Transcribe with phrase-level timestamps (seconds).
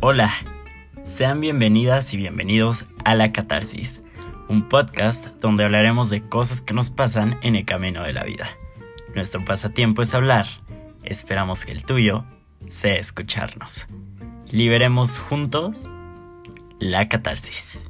[0.00, 0.30] Hola,
[1.02, 4.02] sean bienvenidas y bienvenidos a La Catarsis,
[4.46, 8.50] un podcast donde hablaremos de cosas que nos pasan en el camino de la vida.
[9.14, 10.46] Nuestro pasatiempo es hablar,
[11.02, 12.24] esperamos que el tuyo
[12.66, 13.88] sea escucharnos.
[14.50, 15.88] Liberemos juntos
[16.78, 17.80] la catarsis.